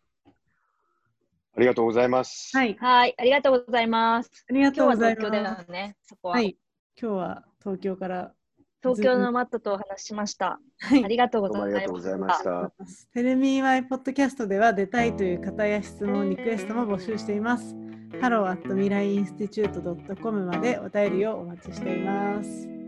[1.55, 2.57] ありがとうございます。
[2.57, 2.77] はい、う。
[2.79, 4.31] はい、ありがとうございます。
[4.49, 5.19] ありがとう今日はございます。
[5.19, 6.33] 東京だよね、そこは。
[6.33, 6.57] はい、
[6.99, 8.33] 今日は東京から。
[8.81, 10.59] 東京のマットとお話ししました。
[10.79, 12.43] はいありがとうございありがとうございまし。
[12.43, 12.73] た。
[13.13, 17.90] テレミーワイポッドキャストでは出たいという方や質問、リクエストも募集しています。
[18.19, 22.80] ハローアットミライインスティチュート .com までお便りをお待ちしています。